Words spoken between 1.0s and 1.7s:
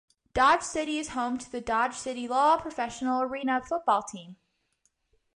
home to the